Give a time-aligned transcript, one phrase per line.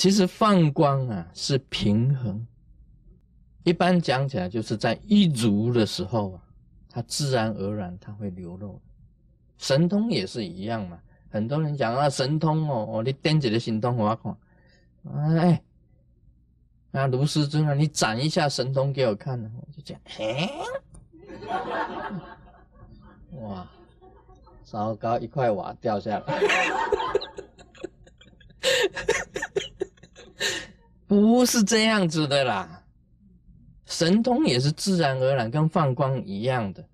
[0.00, 2.46] 其实放光啊是平衡，
[3.64, 6.40] 一般讲起来就是在一如的时候啊，
[6.88, 8.80] 它自然而然它会流露。
[9.58, 10.98] 神通也是一样嘛，
[11.28, 14.34] 很多人讲啊神通哦，哦你点几个神通我看，
[15.36, 15.62] 哎，
[16.92, 20.48] 啊卢师尊啊，你展一下神通给我看呢，我就讲，嘿，
[23.36, 23.70] 哇，
[24.64, 26.40] 糟糕，一块瓦掉下来。
[31.06, 32.82] 不是这样子的啦，
[33.86, 36.84] 神通也是自然而然，跟放光一样的。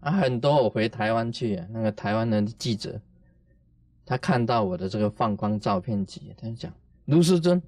[0.00, 2.98] 啊，很多我回台湾去，那个台湾的记者，
[4.06, 6.72] 他看到我的这个放光照片集，他就讲：
[7.04, 7.62] 卢师尊，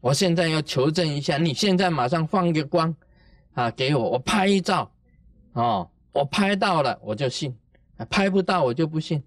[0.00, 2.96] 我现在要求证一下，你现在马上放个光
[3.52, 4.90] 啊给我，我拍一照，
[5.52, 7.54] 哦，我拍到了我就信，
[8.08, 9.22] 拍不到我就不信，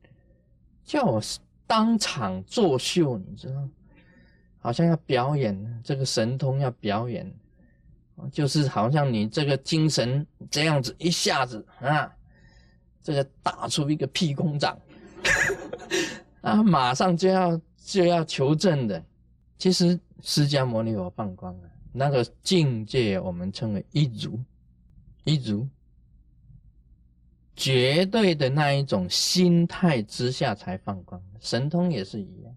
[0.84, 1.22] 叫我
[1.68, 3.68] 当场作秀，你知道？
[4.60, 7.30] 好像要表演这个神通要表演，
[8.32, 12.10] 就是好像你这个精神这样子一下子啊，
[13.02, 14.80] 这个打出一个屁空掌，
[16.40, 19.04] 啊，马上就要就要求证的。
[19.58, 24.40] 其实释迦牟尼佛放光了，那个境界我们称为一如，
[25.26, 25.68] 一如，
[27.56, 31.22] 绝对的那一种心态之下才放光。
[31.40, 32.56] 神通也是一样。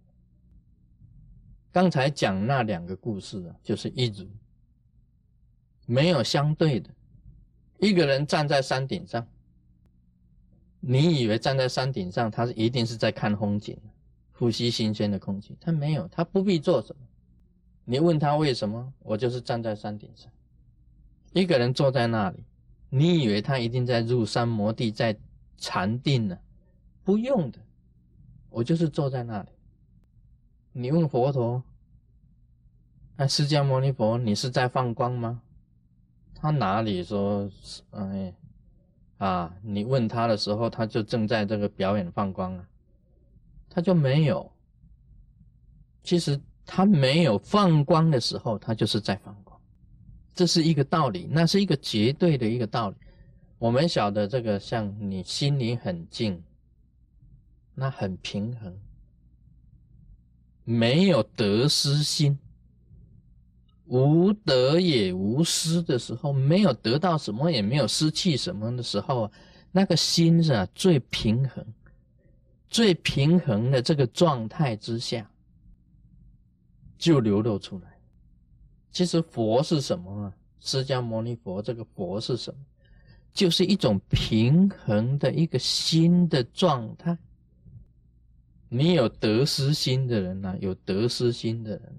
[1.73, 4.27] 刚才讲那两个故事啊，就是一组，
[5.85, 6.89] 没有相对的。
[7.79, 9.29] 一个人站在山顶上，
[10.81, 13.79] 你以为站在山顶上，他是一定是在看风景，
[14.33, 15.55] 呼吸新鲜的空气。
[15.61, 17.03] 他没有，他不必做什么。
[17.85, 18.93] 你问他为什么？
[19.01, 20.33] 我就是站在山顶上。
[21.35, 22.43] 一个人坐在那里，
[22.89, 25.17] 你以为他一定在入山摩地，在
[25.57, 26.39] 禅定呢？
[27.05, 27.59] 不用的，
[28.51, 29.49] 我就是坐在那里。
[30.73, 31.63] 你问佛陀，
[33.17, 35.41] 那释迦牟尼佛，你是在放光吗？
[36.35, 37.51] 他哪里说，
[37.91, 38.35] 哎，
[39.19, 42.69] 啊，你问他的时候，他就正在这个表演放光啊，
[43.71, 44.51] 他就没有。
[46.03, 49.46] 其实他没有放光的时候，他就是在放光，
[50.37, 52.97] 这是一个道理，那是一个绝对的一个道理。
[53.59, 56.41] 我们晓得这个，像你心里很静，
[57.75, 58.79] 那很平衡。
[60.63, 62.39] 没有得失心，
[63.87, 69.33] 无得也无失的时候，没有得到什么，也没有失去什么的时候，
[69.73, 71.65] 那个心是啊最平衡、
[72.69, 75.31] 最平衡的这个状态之下，
[76.99, 77.96] 就流露出来。
[78.97, 80.33] 其实佛是什么啊？
[80.59, 82.59] 释迦牟尼佛这个佛是什么？
[83.31, 87.19] 就是一种平衡的一个心的状态。
[88.71, 90.57] 你有得失心的人呢？
[90.63, 91.95] 有得失心的人，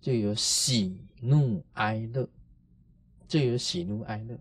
[0.00, 2.28] 就有喜怒哀乐，
[3.28, 4.36] 就有喜怒哀乐。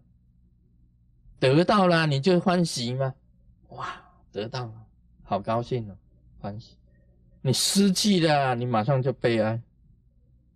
[1.39, 3.13] 得到了你就欢喜吗？
[3.69, 4.01] 哇，
[4.31, 4.73] 得到了，
[5.21, 5.95] 好高兴啊，
[6.39, 6.75] 欢喜。
[7.43, 9.61] 你失去了，你马上就悲哀，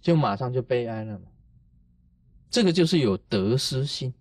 [0.02, 1.26] 就马上就悲哀了嘛。
[2.50, 4.14] 这个就是有得失心。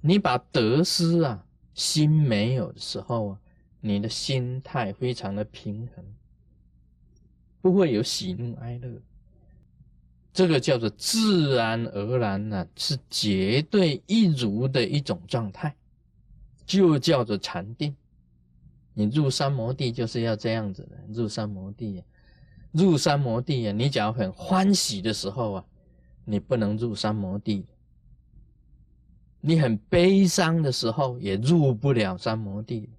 [0.00, 3.40] 你把得失啊心没有的时候啊。
[3.78, 6.04] 你的心态非常的平衡，
[7.60, 9.00] 不会有喜怒哀乐，
[10.32, 15.76] 这个叫做自然而然呢，是绝对一如的一种状态，
[16.64, 17.94] 就叫做禅定。
[18.92, 22.02] 你入三摩地就是要这样子的，入三摩地，
[22.76, 23.72] 入三摩地啊！
[23.72, 25.64] 你只要很欢喜的时候啊，
[26.26, 27.64] 你不能入三摩地；
[29.40, 32.90] 你很悲伤的时候也入不了三摩地。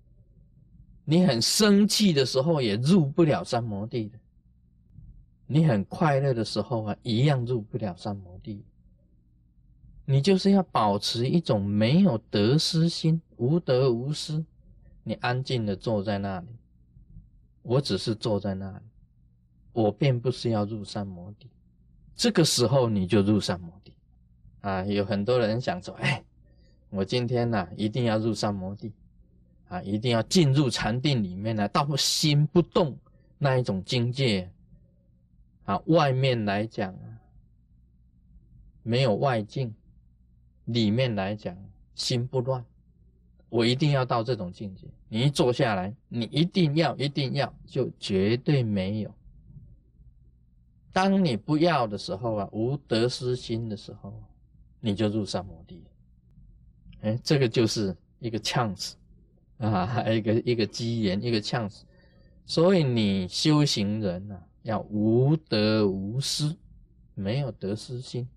[1.05, 4.11] 你很生气的时候也入不了三摩地，
[5.45, 8.65] 你很快乐的时候啊，一样入不了三摩地。
[10.05, 14.43] 你就是要保持一种没有得失心，无得无失。
[15.03, 16.47] 你安静的坐在那里，
[17.61, 18.85] 我只是坐在那里，
[19.83, 21.47] 我并不是要入三摩地。
[22.15, 23.93] 这个时候你就入三摩地
[24.61, 24.83] 啊！
[24.85, 26.23] 有很多人想说，哎，
[26.89, 28.91] 我今天呢一定要入三摩地。
[29.67, 32.97] 啊，一定要进入禅定里面来，到心不动
[33.37, 34.49] 那一种境界。
[35.65, 36.95] 啊，外面来讲，
[38.81, 39.69] 没有外境；
[40.65, 41.55] 里面来讲，
[41.93, 42.65] 心不乱。
[43.49, 44.87] 我一定要到这种境界。
[45.09, 49.13] 你一坐下来，你一定要，一定要，就绝对没有。
[50.97, 54.11] 当你不要的时候啊，无得失心的时候，
[54.79, 55.83] 你就入三摩地。
[57.01, 58.95] 哎，这个就是一个呛死。
[59.59, 61.85] 啊，还有一个一个机缘，一个呛死，
[62.47, 66.55] 所以你修行人啊，要无得无失，
[67.13, 68.27] 没有得失心，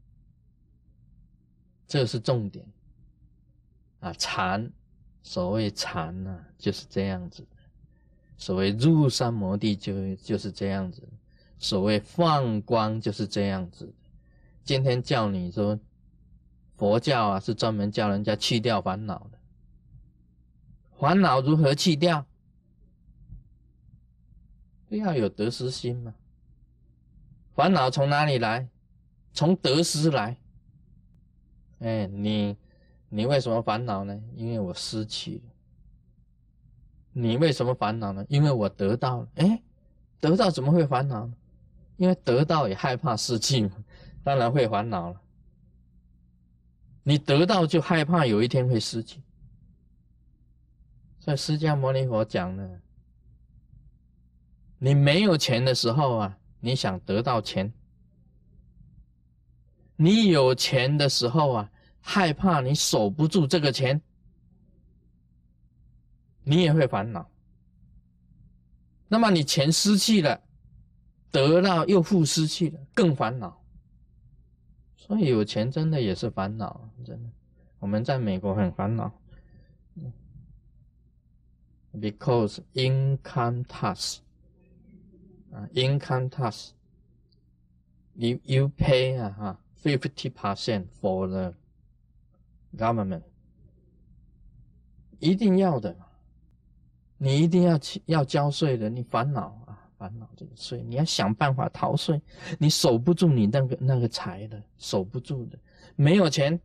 [1.87, 2.67] 这是重点
[4.01, 4.13] 啊。
[4.19, 4.71] 禅，
[5.23, 7.57] 所谓禅呢，就是这样子的；
[8.37, 11.03] 所谓入三摩地，就就是这样子；
[11.61, 13.95] 所谓放光，就是这样子。
[14.65, 15.79] 今天叫你说，
[16.79, 19.39] 佛教啊，是专门教人家去掉烦恼的。
[20.99, 22.27] 烦恼如何去掉？
[24.89, 26.15] 不要有得失心嘛。
[27.55, 28.67] 烦恼从哪里来？
[29.35, 30.39] 从得失来。
[31.81, 32.57] 哎，你
[33.11, 34.19] 你为什么烦恼呢？
[34.35, 35.53] 因为我失去了。
[37.13, 38.25] 你为什么烦恼呢？
[38.31, 39.29] 因为我得到了。
[39.35, 39.63] 哎，
[40.21, 41.35] 得到怎么会烦恼呢？
[42.01, 43.85] 因为得到也害怕失去嘛，
[44.25, 45.21] 当然会烦恼了。
[47.03, 49.21] 你得到就害怕有一天会失去。
[51.19, 52.81] 所以释迦牟尼佛讲呢，
[54.79, 57.71] 你没有钱的时候啊，你想得到钱；
[59.97, 61.71] 你有钱的时候啊，
[62.01, 64.01] 害怕你守不住这个钱，
[66.45, 67.31] 你也会烦恼。
[69.07, 70.41] 那么你钱失去了，
[71.31, 73.61] 得到又复失去了，更烦恼。
[74.97, 77.31] 所以有钱真的也是烦恼，真的。
[77.79, 79.13] 我们在美国很烦恼。
[81.93, 84.19] Because income tax,
[85.53, 86.71] uh, income tax,
[88.15, 91.53] you you pay 啊哈 fifty percent for the
[92.77, 93.23] government，
[95.19, 95.97] 一定要的，
[97.19, 97.77] 你一定要
[98.07, 99.70] 要交税的，你烦恼啊，
[100.01, 102.19] 烦恼这个税，你要想办法逃税，
[102.59, 105.59] 你守不住你那个那个财的，守不住的，
[105.95, 106.59] 没有钱，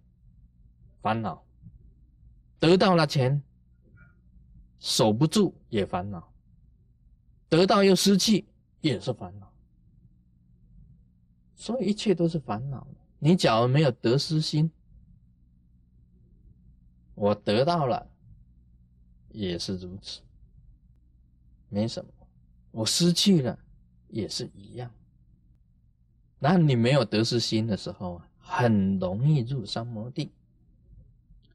[1.01, 1.43] 烦恼，
[2.57, 3.43] 得到了钱。
[4.79, 6.31] 守不住也烦恼，
[7.49, 8.45] 得到又失去
[8.81, 9.51] 也是烦恼，
[11.55, 12.87] 所以一切都是烦恼。
[13.17, 14.71] 你假如没有得失心，
[17.15, 18.07] 我得到了
[19.29, 20.21] 也是如此，
[21.69, 22.11] 没什么；
[22.75, 23.57] 我失去了
[24.09, 24.91] 也是一样。
[26.39, 30.29] 那你没有得失心的时候啊，很容易入三摩地，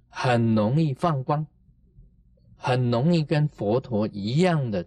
[0.09, 1.47] 很容易放光。
[2.63, 4.87] 很容易跟佛陀一样的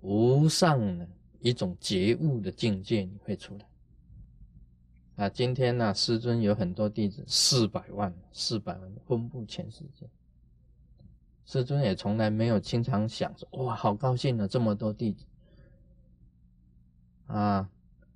[0.00, 1.06] 无上的
[1.40, 3.66] 一种觉悟的境界，你会出来。
[5.16, 10.08] 啊，今天呢，师尊有很多弟子，四百万，四百万分布全世界。
[11.44, 15.26] 师尊也从来没有经常想说，哇，好高兴啊，这么多弟子。
[17.26, 17.68] 啊，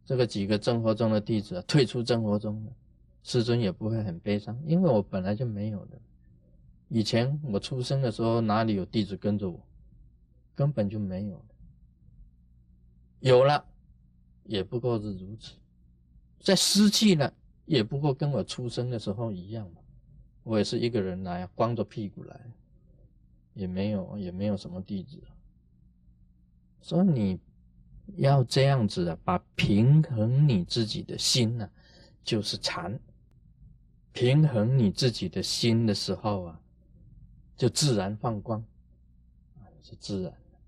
[0.04, 2.72] 这个几个正活中的弟子退出正活中了，
[3.22, 5.98] 师尊也不会很悲伤，因为我本来就没有的。
[6.88, 9.60] 以前我出生的时候，哪里有弟子跟着我？
[10.54, 11.44] 根本就没有。
[13.20, 13.64] 有了，
[14.44, 15.54] 也不过是如此。
[16.40, 17.32] 在失去了，
[17.66, 19.80] 也不过跟我出生的时候一样嘛。
[20.44, 22.40] 我也是一个人来，光着屁股来，
[23.54, 25.22] 也没有，也没有什么弟子。
[26.80, 27.38] 所以你
[28.16, 31.70] 要这样子啊，把平衡你自己的心呢，
[32.24, 32.98] 就是禅。
[34.12, 36.60] 平衡你自己的心的时候啊。
[37.56, 38.64] 就自然放光，
[39.82, 40.58] 是自然的，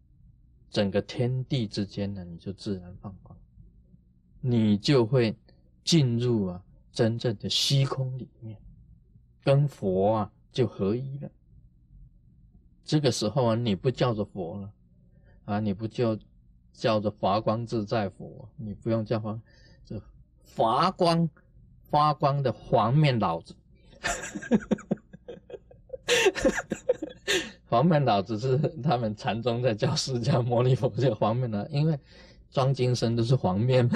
[0.71, 3.39] 整个天地之间呢，你就自然放光，
[4.41, 5.37] 你就会
[5.85, 8.61] 进入啊真正的虚空里面，
[9.45, 11.31] 跟佛啊就合一了。
[12.85, 14.73] 这个时候啊，你不叫做佛了，
[15.45, 16.19] 啊，你不叫
[16.73, 19.39] 叫做华光自在佛，你不用叫发，
[19.85, 20.01] 这
[20.57, 21.29] 华光
[21.91, 23.55] 发光的黄面老子。
[27.67, 31.99] 黄面老子是他们禅宗在教释迦牟尼佛叫黄面的，因为
[32.51, 33.89] 装金身都是黄面，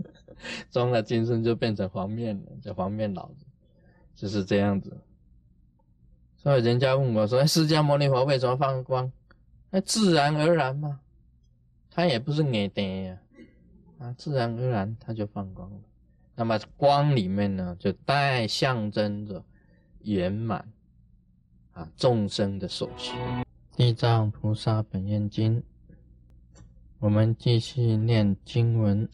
[0.70, 3.44] 装了金身就变成黄面了，叫黄面老子，
[4.14, 4.96] 就是这样子。
[6.38, 9.12] 所以人家问我说：“释迦牟尼佛为什么放光？”
[9.68, 11.00] 那自然而然嘛，
[11.90, 13.18] 他也不是爱的呀，
[13.98, 15.80] 啊，自然而然他就放光了。
[16.36, 19.44] 那么光里面呢，就带象征着
[20.02, 20.72] 圆满。
[21.72, 23.12] 啊，众生的所需，
[23.76, 25.60] 《地藏菩萨本愿经》，
[26.98, 29.08] 我们继续念经文。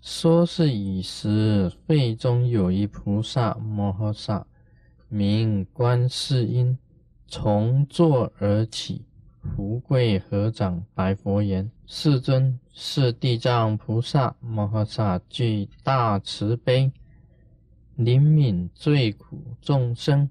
[0.00, 4.46] 说是以时，会中有一菩萨摩诃萨，
[5.08, 6.78] 名观世音，
[7.28, 9.04] 从座而起，
[9.54, 16.90] 福贵合掌，白佛言：“世尊，是地藏菩萨摩诃萨具大慈悲，
[17.96, 20.28] 怜悯罪苦众生。”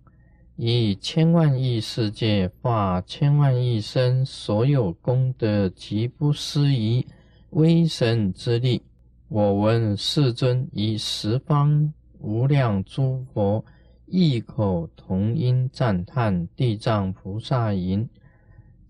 [0.57, 7.05] 以千万亿世界化千万亿生所有功德及不思议
[7.49, 8.81] 威神之力，
[9.27, 13.65] 我闻世尊以十方无量诸佛
[14.05, 18.07] 异口同音赞叹地藏菩萨言。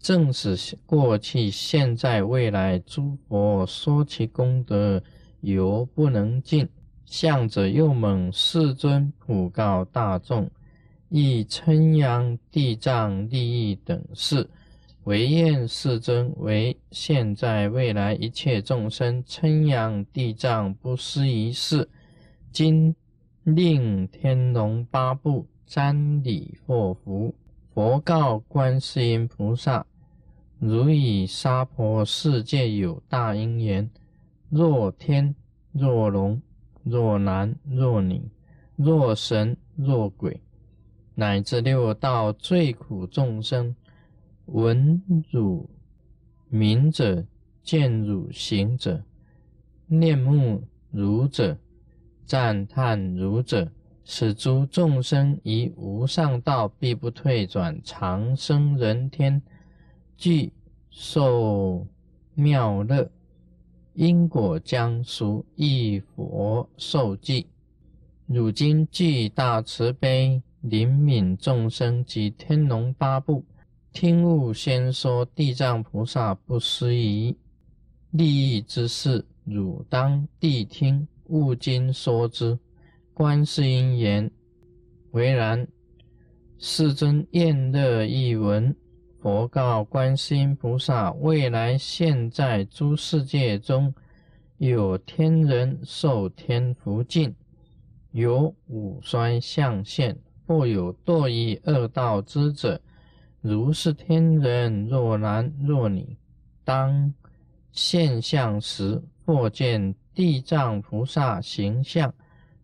[0.06, 5.02] 正是过去、现在、未来诸佛说其功德
[5.42, 6.70] 犹不能尽，
[7.06, 10.48] 向者又猛世尊普告大众，
[11.10, 14.48] 亦称扬地藏利益等事，
[15.06, 21.90] 唯愿世尊为现在、未来一切众生称扬地藏不思一事，
[22.52, 22.96] 今
[23.44, 27.34] 令天龙八部瞻礼获福，
[27.74, 29.84] 佛告观世音菩萨。
[30.58, 33.90] 如以娑婆世界有大因缘，
[34.50, 35.36] 若天
[35.74, 36.42] 若龙
[36.84, 38.22] 若男若女
[38.76, 40.42] 若神若鬼，
[41.14, 43.76] 乃至六道最苦众生，
[44.46, 45.70] 闻汝
[46.48, 47.26] 名者，
[47.62, 49.04] 见汝行者，
[49.88, 51.58] 念慕汝者，
[52.26, 53.70] 赞叹汝者，
[54.06, 59.42] 使诸众生以无上道必不退转，长生人天。
[60.18, 60.52] 具
[60.90, 61.86] 受
[62.34, 63.10] 妙乐，
[63.94, 67.48] 因果将熟，一佛受记。
[68.28, 73.46] 汝今具大慈悲，怜悯众生及天龙八部，
[73.94, 77.38] 听悟先说地藏菩萨不思议
[78.12, 82.58] 利益之事，汝当谛听，勿今说之。
[83.14, 84.32] 观世音言：
[85.12, 85.68] 为然。
[86.58, 88.76] 世尊厌乐一闻。
[89.25, 93.91] 佛告观世音菩萨：未来现在诸世界中
[94.60, 97.34] 有天人受天福尽，
[98.12, 100.15] 有五衰相现，
[100.46, 102.79] 或有堕于恶道之者。
[103.41, 106.15] 如是天人，若男若女，
[106.63, 107.12] 当
[107.72, 112.13] 现相时，或见地藏菩萨形象，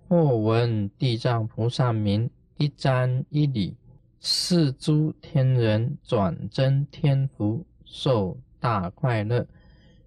[0.08, 3.76] 或闻地藏菩萨名，一瞻一礼。
[4.24, 9.48] 是诸天人转增天福，受大快乐，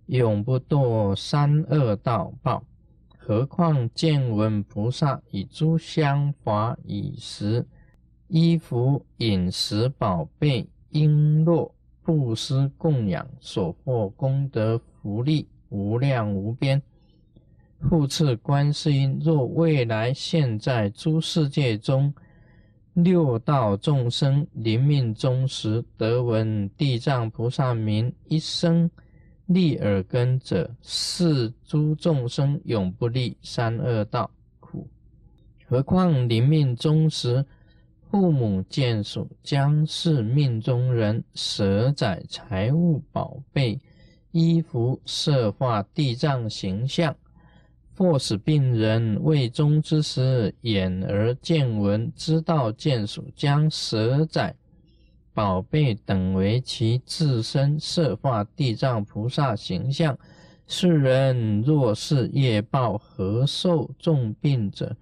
[0.06, 2.64] 永不堕三恶道报。
[3.18, 7.66] 何况见闻菩萨以诸香华以食、
[8.28, 16.80] 衣服、饮食、宝贝、璎珞布施供养，所获功德福利无量无边。
[17.80, 22.14] 复次，观世音若未来现在诸世界中。
[22.94, 28.88] 六道众生临命终时，得闻地藏菩萨名，一生
[29.46, 34.88] 立耳根者，是诸众生永不立三恶道苦。
[35.66, 37.44] 何况临命终时，
[38.10, 43.80] 父母眷属将是命中人，舍载财物宝贝、
[44.30, 47.16] 衣服，设化地藏形象。
[47.96, 54.54] 或使病人未终之时，眼而见闻，知道见属，将舍载
[55.32, 60.18] 宝贝等为其自身设化地藏菩萨形象。
[60.66, 64.96] 世人若是业报何受重病者，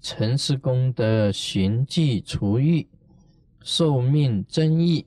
[0.00, 2.86] 尘世功德寻迹除愈，
[3.62, 5.06] 寿命增益。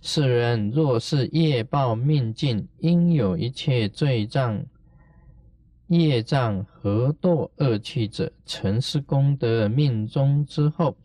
[0.00, 4.64] 世人若是业报命尽，应有一切罪障。
[5.88, 10.96] 业障何堕恶趣者，成是功德命中之后，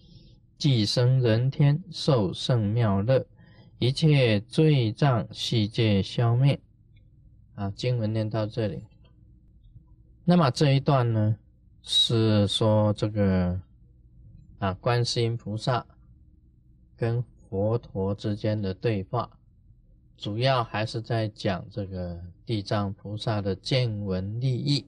[0.57, 3.25] 即生人天，受胜妙乐，
[3.79, 6.59] 一切罪障悉皆消灭。
[7.55, 8.83] 啊，经文念到这里。
[10.25, 11.37] 那么这一段呢，
[11.81, 13.59] 是说这个
[14.59, 15.85] 啊，观世音菩萨
[16.97, 19.29] 跟佛陀之间的对话。
[20.17, 24.87] 主要还是在讲这个地藏菩萨的见闻利益。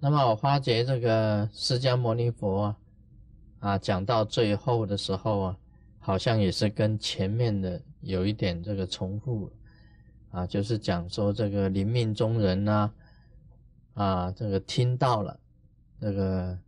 [0.00, 2.76] 那么我发觉这个释迦牟尼佛啊，
[3.60, 5.58] 啊讲到最后的时候啊，
[5.98, 9.52] 好像也是跟前面的有一点这个重复
[10.30, 12.90] 啊，就是讲说这个临命中人呐，
[13.94, 15.38] 啊这个听到了
[16.00, 16.58] 这个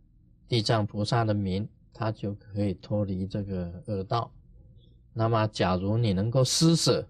[0.47, 4.31] 地藏菩萨的名，他就可以脱离这个恶道。
[5.13, 7.07] 那么假如你能够施舍。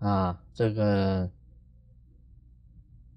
[0.00, 1.30] 啊，这个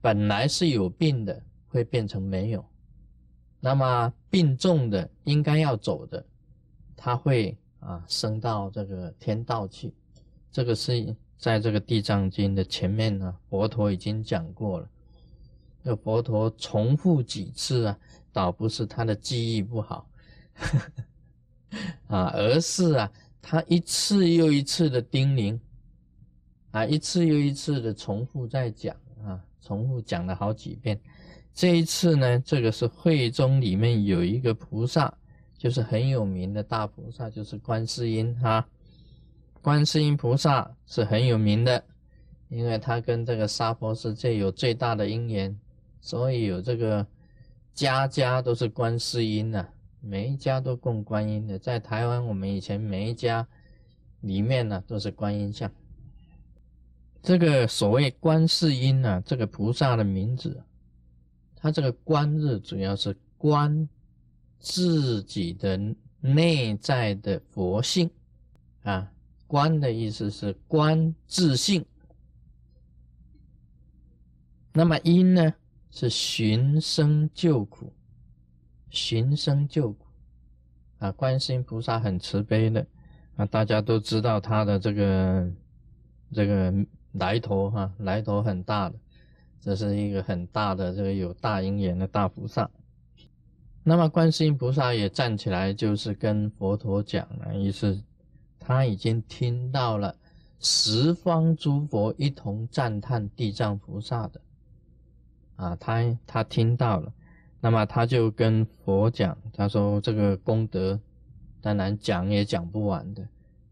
[0.07, 2.61] 本来是有病的，会变成没有；
[3.59, 6.25] 那么病重的，应该要走的，
[6.95, 9.93] 他会啊升到这个天道去。
[10.49, 14.89] 这个是在这个《地藏经》的前面呢，佛陀已经讲过了。
[15.83, 17.99] 那佛陀重复几次啊，
[18.31, 20.09] 倒不是他的记忆不好，
[22.07, 23.11] 啊，而是啊，
[23.41, 25.59] 他一次又一次的叮咛，
[26.71, 28.95] 啊，一次又一次的重复在讲
[29.25, 30.99] 啊，重复讲了好几遍。
[31.53, 35.13] 这一次呢，这个是会中里面有一个菩萨，
[35.57, 38.67] 就是很有名的大菩萨，就是观世音哈。
[39.61, 41.83] 观世音菩萨是很有名的，
[42.47, 45.59] 因为他跟这个娑婆世界有最大的因缘，
[45.99, 47.05] 所以有这个
[47.73, 49.67] 家家都是观世音呐。
[49.99, 53.45] 每一家都供观音的，在台湾，我们以前每一家
[54.21, 55.69] 里面呢都是观音像。
[57.21, 60.63] 这个所谓观世音呢，这个菩萨的名字，
[61.55, 63.87] 他这个观日主要是观
[64.59, 65.79] 自己的
[66.19, 68.09] 内在的佛性
[68.83, 69.11] 啊，
[69.45, 71.85] 观的意思是观自性。
[74.73, 75.53] 那么因呢
[75.89, 77.93] 是寻生救苦。
[78.89, 80.05] 寻生救苦
[80.99, 82.87] 啊，观世音菩萨很慈悲的
[83.35, 85.51] 啊，大家都知道他的这个
[86.31, 86.73] 这个
[87.19, 88.95] 来头哈，来头很大的，
[89.59, 92.69] 这是一个很大的这个有大因缘的大菩萨。
[93.83, 98.01] 那么观世音菩萨也站起来，就是跟佛陀讲了，意思
[98.59, 100.15] 他已经听到了
[100.59, 104.41] 十方诸佛一同赞叹地藏菩萨的
[105.55, 107.13] 啊，他他听到了。
[107.59, 110.99] 那么他就跟佛讲，他说这个功德
[111.59, 113.27] 当然讲也讲不完的。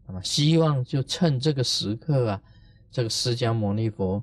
[0.06, 2.42] 那么希望就趁这个时刻啊，
[2.90, 4.22] 这个释迦牟尼佛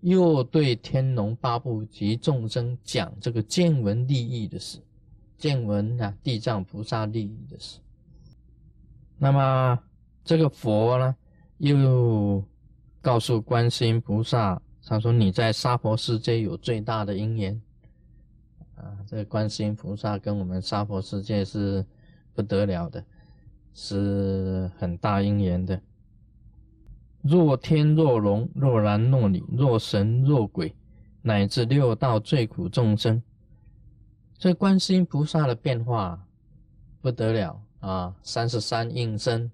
[0.00, 4.78] 又对天龙八部及众生讲这个见闻利益的事，
[5.38, 7.80] 见闻啊地藏菩萨利益的事。
[9.16, 9.78] 那么
[10.24, 11.16] 这个佛呢，
[11.58, 12.44] 又
[13.00, 17.60] 告诉观世音菩萨，他说你在娑婆世界有最大的因缘。
[18.76, 21.84] 啊，这观世音菩萨跟我们娑婆世界是
[22.34, 23.02] 不得了的，
[23.72, 25.80] 是很大因缘的。
[27.24, 30.74] 若天若龙，若男若女，若神若鬼，
[31.22, 33.22] 乃至六道最苦众生，
[34.36, 36.22] 这观世音菩萨的变化
[37.00, 38.14] 不得了啊！
[38.22, 39.50] 三十三应身，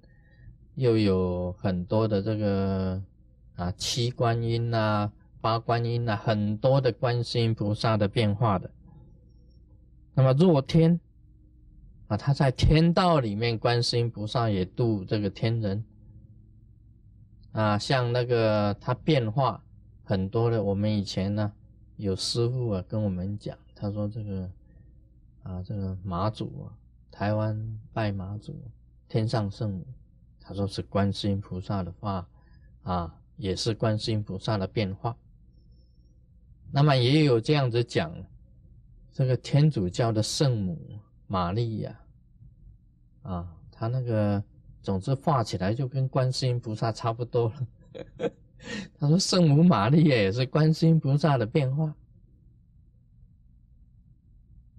[0.74, 3.00] 又有很多的这个
[3.54, 8.68] 啊七观音呐、八观音呐，很多的观世音菩萨的变化的。
[10.12, 10.98] 那么若天
[12.09, 15.85] 啊，他在天道里面，观世音菩萨也度这个天人
[17.52, 19.62] 啊，像那个他变化
[20.04, 20.62] 很多的。
[20.62, 21.52] 我们以前呢
[21.96, 24.50] 有师傅啊跟我们讲，他说这个
[25.42, 26.72] 啊这个马祖啊，
[27.10, 28.60] 台湾拜马祖
[29.08, 29.86] 天上圣母，
[30.40, 32.28] 他说是观世音菩萨的话
[32.82, 35.16] 啊，也是观世音菩萨的变化。
[36.70, 38.12] 那么也有这样子讲。
[39.12, 40.78] 这个天主教的圣母
[41.26, 42.00] 玛利亚
[43.22, 44.42] 啊，他那个
[44.82, 48.30] 总之画起来就跟观世音菩萨差不多了。
[48.98, 51.94] 他说圣母玛利亚也是观世音菩萨的变化。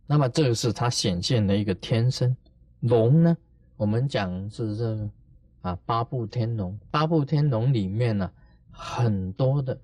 [0.05, 2.35] 那么这个是他显现的一个天身
[2.81, 3.37] 龙呢？
[3.77, 5.09] 我们讲是这个
[5.61, 8.31] 啊八部天龙，八部天龙里面呢
[8.69, 9.79] 很多的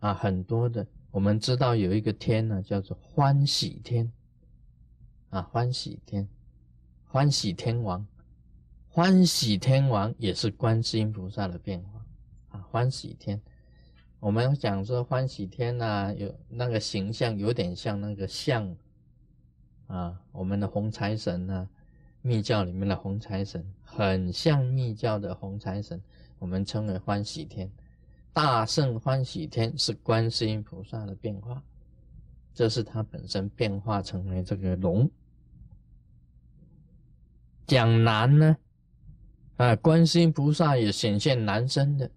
[0.00, 0.86] 啊很多的。
[1.10, 4.10] 我们知道有一个天呢，叫做欢喜天，
[5.30, 6.28] 啊，欢喜天，
[7.16, 8.06] 欢喜天王，
[8.90, 12.04] 欢喜天王也是观世音菩萨的变化，
[12.50, 13.40] 啊，欢喜天，
[14.20, 18.76] 我们讲说欢喜天呐，有那个形象有点像那个像，
[19.86, 21.66] 啊，我们的红财神呢，
[22.20, 25.98] 密教里面的红财神，很像密教的红财神，
[26.38, 27.72] 我们称为欢喜天。
[28.34, 31.62] 大圣欢喜天是观世音菩萨的变化，
[32.52, 35.10] 这是他本身变化成为这个龙。
[37.66, 38.56] 讲男呢，
[39.56, 42.08] 啊，观世音菩萨也显现男生的，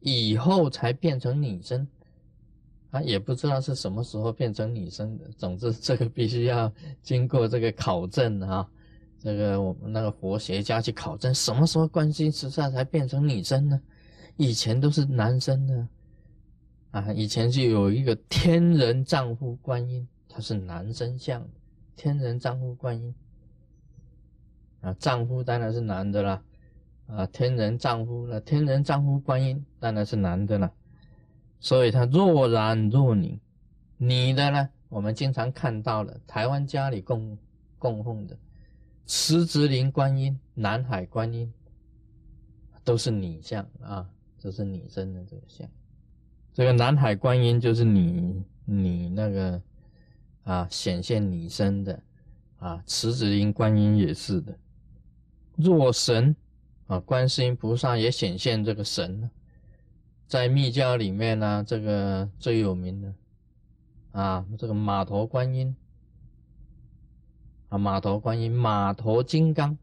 [0.00, 1.86] 以后才变成女生，
[2.90, 5.24] 啊，也不知道是什么时候变成女生的。
[5.36, 8.66] 总之，这个必须要经过这个考证啊，
[9.18, 13.80] 这个我们那个佛学家去考证，什么时候观世音菩萨才变成女生呢？
[14.38, 15.88] 以前都是男生的
[16.92, 21.46] 啊，以前就有一个天人丈夫观音，他是男生像，
[21.96, 23.14] 天人丈夫观音
[24.86, 26.42] 啊，丈夫当然是男的啦，
[27.08, 30.72] 啊，天人丈夫那天人丈夫观音当然是男的了，
[31.58, 33.40] 所以他若男若女，
[33.96, 37.36] 女的呢，我们经常看到了，台湾家里供
[37.80, 38.38] 供奉的
[39.06, 41.52] 慈子林观音、南海观音，
[42.84, 44.08] 都是女像啊。
[44.38, 45.68] 这是女生的这个像，
[46.54, 49.60] 这个南海观音就是女女那个
[50.44, 52.00] 啊显现女生的，
[52.58, 54.56] 啊，慈子林观音也是的。
[55.56, 56.36] 若神
[56.86, 59.28] 啊，观世音菩萨也显现这个神，
[60.28, 63.14] 在密教里面呢，这个最有名的
[64.12, 65.74] 啊，这个马头观音
[67.70, 69.76] 啊，马头观音，马头金刚，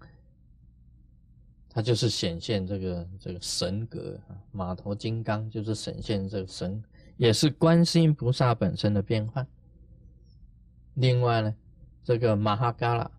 [1.69, 6.81] 它就是显现这个这个神格啊，马头金刚就是显现这个神，
[7.17, 9.45] 也是观世音菩萨本身的变换。
[10.93, 11.55] 另外呢，
[12.03, 13.11] 这个马哈嘎拉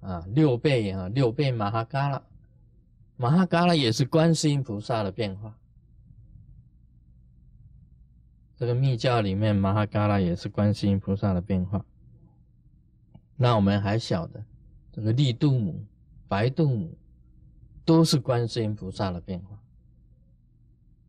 [0.00, 2.22] 啊，六倍啊，六倍马哈嘎拉，
[3.16, 5.56] 马哈嘎拉也是观世音菩萨的变化。
[8.56, 11.84] 这个密教里面，马哈嘎拉也是观世音菩萨的变化。
[13.36, 14.42] 那我们还晓得，
[14.92, 15.84] 这个利度母、
[16.28, 16.96] 白度母
[17.84, 19.60] 都是观世音菩萨的变化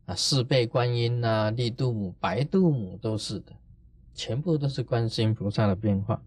[0.06, 3.52] 啊，四倍观音呐，利度母、白度母都是的。
[4.14, 6.20] 全部都是观世音菩萨的变化，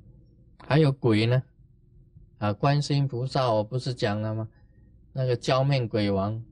[0.66, 1.44] 还有鬼呢，
[2.42, 4.50] 啊，观世音菩萨我不是讲了吗？
[5.14, 6.44] 那个焦面鬼王，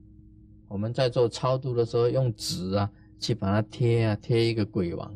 [0.68, 5.12] 我们在做超度的时候用纸啊去把它贴啊贴一个鬼王，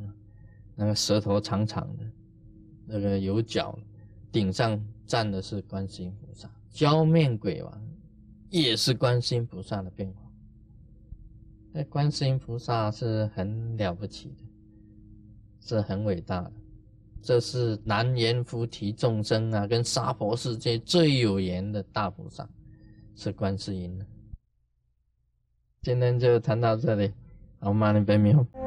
[0.74, 2.04] 那个舌头长长的，
[2.86, 3.78] 那个有角，
[4.32, 7.80] 顶上站的是观世音菩萨，焦面鬼王
[8.50, 10.28] 也是观世音菩萨的变化，
[11.72, 14.36] 那观世音菩萨是很了不起的。
[15.66, 16.52] 是很伟大的，
[17.24, 22.46] 这是南阎浮提众生啊，跟娑婆世界最有缘的大菩萨，
[23.16, 23.98] 是观世音。
[25.80, 27.10] 今天就谈到这里，
[27.60, 28.63] 好，玛尼贝咪吽。